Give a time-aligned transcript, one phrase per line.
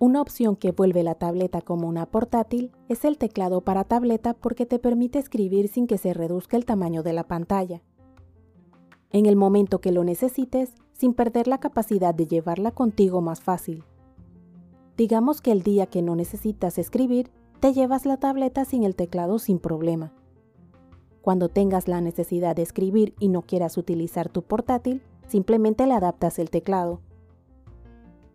[0.00, 4.64] Una opción que vuelve la tableta como una portátil es el teclado para tableta porque
[4.64, 7.82] te permite escribir sin que se reduzca el tamaño de la pantalla.
[9.10, 13.82] En el momento que lo necesites, sin perder la capacidad de llevarla contigo más fácil.
[14.96, 19.40] Digamos que el día que no necesitas escribir, te llevas la tableta sin el teclado
[19.40, 20.12] sin problema.
[21.22, 26.38] Cuando tengas la necesidad de escribir y no quieras utilizar tu portátil, simplemente le adaptas
[26.38, 27.00] el teclado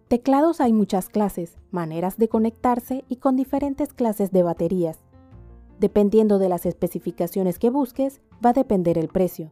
[0.08, 5.00] Teclados hay muchas clases, maneras de conectarse y con diferentes clases de baterías.
[5.80, 9.52] Dependiendo de las especificaciones que busques, va a depender el precio.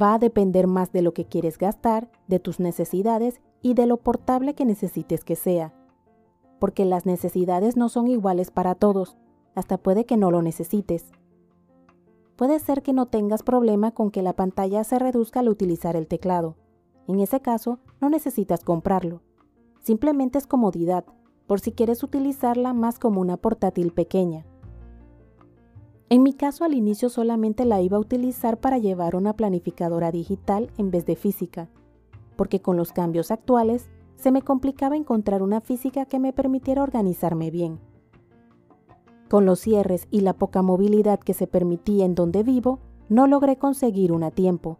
[0.00, 3.98] Va a depender más de lo que quieres gastar, de tus necesidades y de lo
[3.98, 5.74] portable que necesites que sea.
[6.58, 9.16] Porque las necesidades no son iguales para todos,
[9.54, 11.12] hasta puede que no lo necesites.
[12.36, 16.08] Puede ser que no tengas problema con que la pantalla se reduzca al utilizar el
[16.08, 16.56] teclado.
[17.06, 19.20] En ese caso, no necesitas comprarlo.
[19.80, 21.04] Simplemente es comodidad,
[21.46, 24.46] por si quieres utilizarla más como una portátil pequeña.
[26.08, 30.70] En mi caso al inicio solamente la iba a utilizar para llevar una planificadora digital
[30.78, 31.68] en vez de física,
[32.36, 37.50] porque con los cambios actuales se me complicaba encontrar una física que me permitiera organizarme
[37.50, 37.80] bien.
[39.28, 43.56] Con los cierres y la poca movilidad que se permitía en donde vivo, no logré
[43.56, 44.78] conseguir una a tiempo.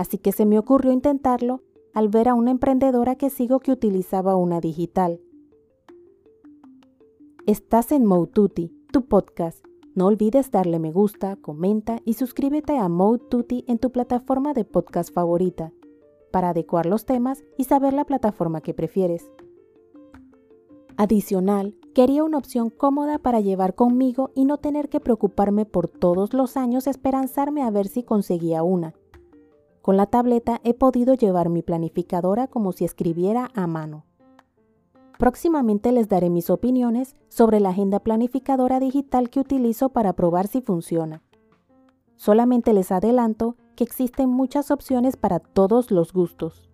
[0.00, 1.60] Así que se me ocurrió intentarlo
[1.92, 5.20] al ver a una emprendedora que sigo que utilizaba una digital.
[7.46, 9.62] Estás en Moututi, tu podcast.
[9.94, 15.12] No olvides darle me gusta, comenta y suscríbete a Moututi en tu plataforma de podcast
[15.12, 15.70] favorita
[16.32, 19.30] para adecuar los temas y saber la plataforma que prefieres.
[20.96, 26.32] Adicional, quería una opción cómoda para llevar conmigo y no tener que preocuparme por todos
[26.32, 28.94] los años esperanzarme a ver si conseguía una.
[29.90, 34.04] Con la tableta he podido llevar mi planificadora como si escribiera a mano.
[35.18, 40.60] Próximamente les daré mis opiniones sobre la agenda planificadora digital que utilizo para probar si
[40.60, 41.24] funciona.
[42.14, 46.70] Solamente les adelanto que existen muchas opciones para todos los gustos.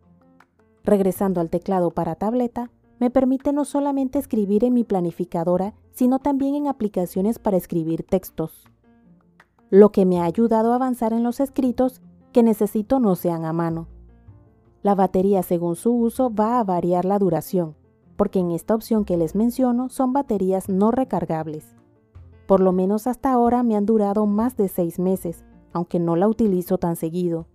[0.84, 6.54] Regresando al teclado para tableta, me permite no solamente escribir en mi planificadora, sino también
[6.54, 8.68] en aplicaciones para escribir textos,
[9.70, 12.02] lo que me ha ayudado a avanzar en los escritos
[12.36, 13.88] que necesito no sean a mano.
[14.82, 17.76] La batería según su uso va a variar la duración,
[18.18, 21.74] porque en esta opción que les menciono son baterías no recargables.
[22.46, 26.28] Por lo menos hasta ahora me han durado más de 6 meses, aunque no la
[26.28, 27.46] utilizo tan seguido.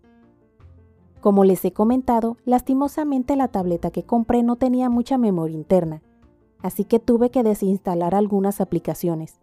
[1.19, 6.01] Como les he comentado, lastimosamente la tableta que compré no tenía mucha memoria interna,
[6.63, 9.39] así que tuve que desinstalar algunas aplicaciones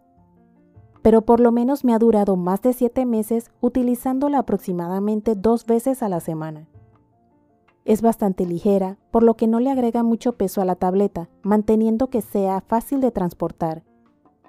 [1.01, 6.03] pero por lo menos me ha durado más de 7 meses utilizándola aproximadamente dos veces
[6.03, 6.67] a la semana.
[7.85, 12.09] Es bastante ligera, por lo que no le agrega mucho peso a la tableta, manteniendo
[12.09, 13.83] que sea fácil de transportar.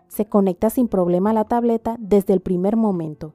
[0.08, 3.34] Se conecta sin problema a la tableta desde el primer momento.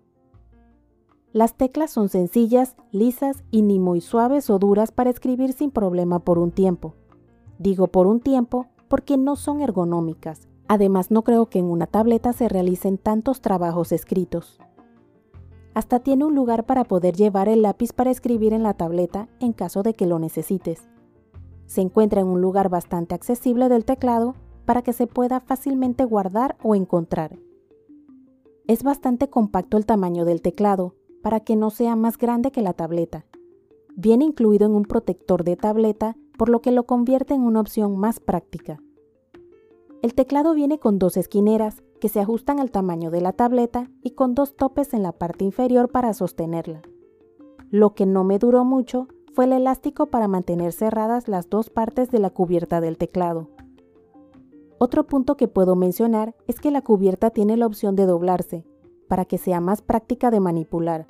[1.32, 6.20] Las teclas son sencillas, lisas y ni muy suaves o duras para escribir sin problema
[6.20, 6.94] por un tiempo.
[7.58, 12.34] Digo por un tiempo porque no son ergonómicas, Además, no creo que en una tableta
[12.34, 14.59] se realicen tantos trabajos escritos.
[15.74, 19.53] Hasta tiene un lugar para poder llevar el lápiz para escribir en la tableta en
[19.53, 20.88] caso de que lo necesites.
[21.66, 26.58] Se encuentra en un lugar bastante accesible del teclado para que se pueda fácilmente guardar
[26.64, 27.38] o encontrar.
[28.68, 32.74] Es bastante compacto el tamaño del teclado para que no sea más grande que la
[32.74, 33.26] tableta.
[33.96, 37.97] Viene incluido en un protector de tableta por lo que lo convierte en una opción
[37.97, 38.82] más práctica.
[40.05, 44.11] El teclado viene con dos esquineras que se ajustan al tamaño de la tableta y
[44.11, 46.83] con dos topes en la parte inferior para sostenerla.
[47.71, 52.11] Lo que no me duró mucho fue el elástico para mantener cerradas las dos partes
[52.11, 53.49] de la cubierta del teclado.
[54.77, 58.63] Otro punto que puedo mencionar es que la cubierta tiene la opción de doblarse,
[59.08, 61.08] para que sea más práctica de manipular,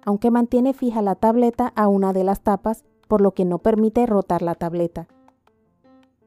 [0.00, 4.06] aunque mantiene fija la tableta a una de las tapas, por lo que no permite
[4.06, 5.08] rotar la tableta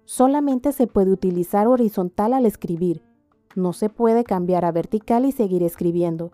[0.07, 3.04] solamente se puede utilizar horizontal al escribir.
[3.56, 6.31] No se puede cambiar a vertical y seguir escribiendo.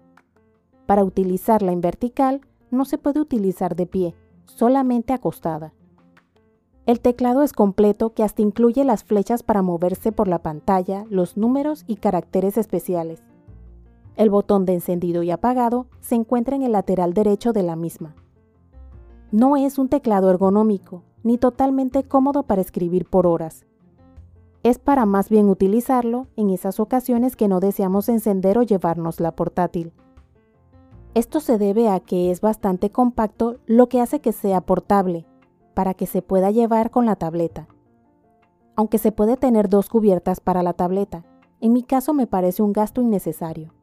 [0.86, 4.16] Para utilizarla en vertical, no se puede utilizar de pie,
[4.46, 5.74] solamente acostada.
[6.86, 11.36] El teclado es completo que hasta incluye las flechas para moverse por la pantalla, los
[11.36, 13.24] números y caracteres especiales.
[14.16, 18.14] El botón de encendido y apagado se encuentra en el lateral derecho de la misma.
[19.32, 23.66] No es un teclado ergonómico, ni totalmente cómodo para escribir por horas.
[24.64, 29.36] Es para más bien utilizarlo en esas ocasiones que no deseamos encender o llevarnos la
[29.36, 29.92] portátil.
[31.16, 35.26] Esto se debe a que es bastante compacto, lo que hace que sea portable,
[35.74, 37.68] para que se pueda llevar con la tableta.
[38.76, 41.24] aunque se puede tener dos cubiertas para la tableta.
[41.62, 43.74] En mi caso me parece un gasto innecesario.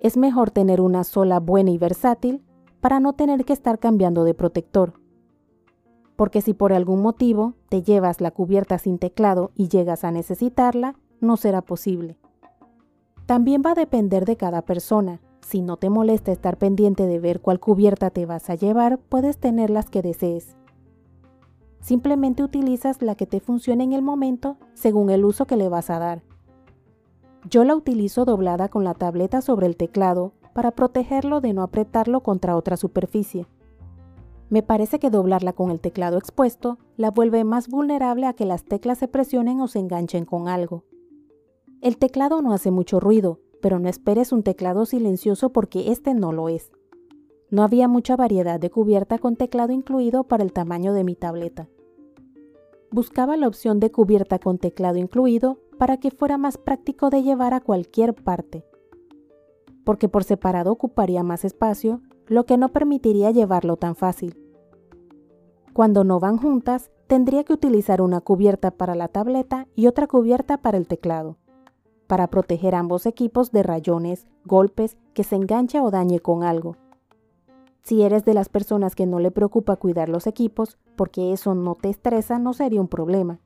[0.00, 2.44] Es mejor tener una sola buena y versátil
[2.80, 4.94] para no tener que estar cambiando de protector.
[6.18, 10.96] Porque si por algún motivo te llevas la cubierta sin teclado y llegas a necesitarla,
[11.20, 12.18] no será posible.
[13.24, 15.20] También va a depender de cada persona.
[15.42, 19.38] Si no te molesta estar pendiente de ver cuál cubierta te vas a llevar, puedes
[19.38, 20.56] tener las que desees.
[21.78, 25.88] Simplemente utilizas la que te funcione en el momento según el uso que le vas
[25.88, 26.22] a dar.
[27.48, 32.24] Yo la utilizo doblada con la tableta sobre el teclado para protegerlo de no apretarlo
[32.24, 33.46] contra otra superficie.
[34.50, 38.64] Me parece que doblarla con el teclado expuesto la vuelve más vulnerable a que las
[38.64, 40.84] teclas se presionen o se enganchen con algo.
[41.80, 46.32] El teclado no hace mucho ruido, pero no esperes un teclado silencioso porque este no
[46.32, 46.72] lo es.
[47.50, 51.68] No había mucha variedad de cubierta con teclado incluido para el tamaño de mi tableta.
[52.90, 57.54] Buscaba la opción de cubierta con teclado incluido para que fuera más práctico de llevar
[57.54, 58.64] a cualquier parte,
[59.84, 64.38] porque por separado ocuparía más espacio, lo que no permitiría llevarlo tan fácil.
[65.72, 70.58] Cuando no van juntas, tendría que utilizar una cubierta para la tableta y otra cubierta
[70.58, 71.36] para el teclado,
[72.06, 76.76] para proteger ambos equipos de rayones, golpes, que se enganche o dañe con algo
[77.88, 81.74] si eres de las personas que no le preocupa cuidar los equipos, porque eso no
[81.74, 83.40] te estresa, no sería un problema.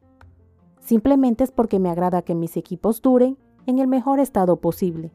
[0.80, 5.12] Simplemente es porque me agrada que mis equipos duren en el mejor estado posible.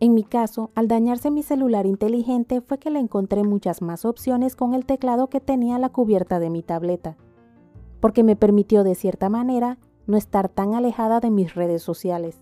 [0.00, 4.56] En mi caso, al dañarse mi celular inteligente fue que le encontré muchas más opciones
[4.56, 7.18] con el teclado que tenía la cubierta de mi tableta,
[8.00, 9.76] porque me permitió de cierta manera
[10.06, 12.40] no estar tan alejada de mis redes sociales.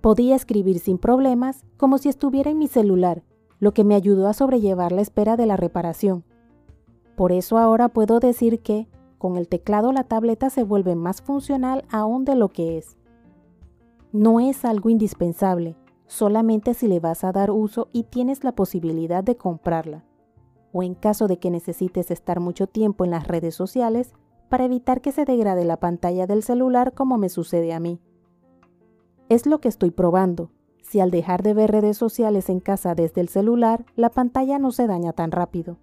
[0.00, 3.22] Podía escribir sin problemas como si estuviera en mi celular
[3.60, 6.24] lo que me ayudó a sobrellevar la espera de la reparación.
[7.16, 8.88] Por eso ahora puedo decir que,
[9.18, 12.96] con el teclado la tableta se vuelve más funcional aún de lo que es.
[14.12, 15.76] No es algo indispensable,
[16.08, 20.04] solamente si le vas a dar uso y tienes la posibilidad de comprarla,
[20.72, 24.14] o en caso de que necesites estar mucho tiempo en las redes sociales
[24.48, 28.00] para evitar que se degrade la pantalla del celular como me sucede a mí.
[29.28, 30.50] Es lo que estoy probando,
[30.88, 34.72] si al dejar de ver redes sociales en casa desde el celular, la pantalla no
[34.72, 35.76] se daña tan rápido.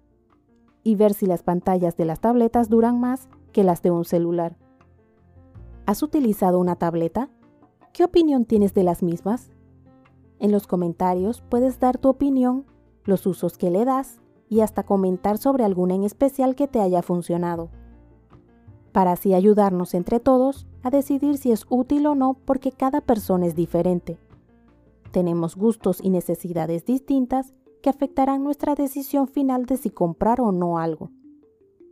[0.82, 4.56] Y ver si las pantallas de las tabletas duran más que las de un celular.
[5.86, 7.30] ¿Has utilizado una tableta?
[7.92, 9.52] ¿Qué opinión tienes de las mismas?
[10.38, 12.64] En los comentarios puedes dar tu opinión,
[13.04, 17.02] los usos que le das y hasta comentar sobre alguna en especial que te haya
[17.02, 17.70] funcionado.
[18.92, 23.46] Para así ayudarnos entre todos a decidir si es útil o no porque cada persona
[23.46, 24.18] es diferente
[25.16, 30.76] tenemos gustos y necesidades distintas que afectarán nuestra decisión final de si comprar o no
[30.78, 31.10] algo.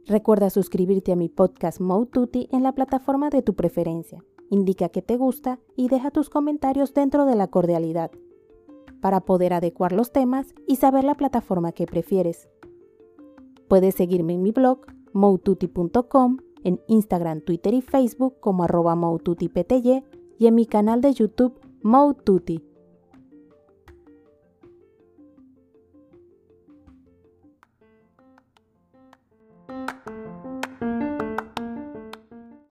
[0.05, 1.81] Recuerda suscribirte a mi podcast
[2.12, 4.23] Tutti en la plataforma de tu preferencia.
[4.50, 8.11] Indica que te gusta y deja tus comentarios dentro de la cordialidad
[9.04, 12.48] para poder adecuar los temas y saber la plataforma que prefieres.
[13.68, 18.96] Puedes seguirme en mi blog moututi.com, en Instagram, Twitter y Facebook como arroba
[20.38, 22.64] y en mi canal de YouTube Moututi.